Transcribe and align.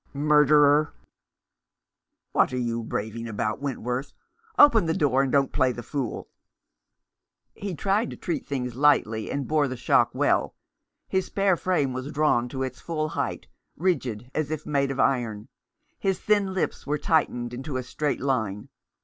Murderer!"" 0.15 0.93
What 2.31 2.51
are 2.53 2.57
you 2.57 2.81
raving 2.81 3.27
about, 3.27 3.61
Wentworth? 3.61 4.13
Open 4.57 4.87
the 4.87 4.95
door, 4.95 5.21
and 5.21 5.31
don't 5.31 5.51
play 5.53 5.71
the 5.71 5.83
fool!" 5.83 6.27
He 7.53 7.75
tried 7.75 8.09
to 8.09 8.17
treat 8.17 8.47
things 8.47 8.73
lightly, 8.73 9.29
and 9.29 9.47
bore 9.47 9.67
the 9.67 9.77
shock 9.77 10.09
well. 10.15 10.55
His 11.07 11.27
spare 11.27 11.55
frame 11.55 11.93
was 11.93 12.11
drawn 12.11 12.49
to 12.49 12.63
its 12.63 12.81
full 12.81 13.09
height, 13.09 13.45
rigid 13.77 14.31
as 14.33 14.49
if 14.49 14.65
made 14.65 14.89
of 14.89 14.99
iron. 14.99 15.49
His 15.99 16.19
thin 16.19 16.51
lips 16.51 16.87
were 16.87 16.97
tightened 16.97 17.53
into 17.53 17.77
a 17.77 17.83
straight 17.83 18.21
line. 18.21 18.69